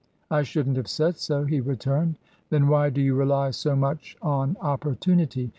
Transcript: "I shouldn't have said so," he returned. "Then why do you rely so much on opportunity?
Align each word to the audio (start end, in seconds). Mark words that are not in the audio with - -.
"I 0.31 0.41
shouldn't 0.41 0.77
have 0.77 0.87
said 0.87 1.17
so," 1.17 1.43
he 1.45 1.59
returned. 1.61 2.15
"Then 2.49 2.67
why 2.69 2.89
do 2.89 2.99
you 3.03 3.13
rely 3.13 3.51
so 3.51 3.75
much 3.75 4.17
on 4.19 4.57
opportunity? 4.59 5.47